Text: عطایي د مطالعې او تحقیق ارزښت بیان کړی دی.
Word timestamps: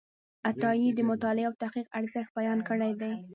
عطایي 0.49 0.89
د 0.95 0.99
مطالعې 1.09 1.45
او 1.47 1.53
تحقیق 1.61 1.87
ارزښت 1.99 2.31
بیان 2.37 2.59
کړی 2.69 2.91
دی. 3.01 3.13